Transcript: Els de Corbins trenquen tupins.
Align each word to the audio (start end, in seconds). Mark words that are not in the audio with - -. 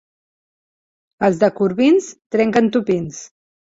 Els 1.29 1.37
de 1.43 1.49
Corbins 1.59 2.09
trenquen 2.37 2.73
tupins. 2.79 3.21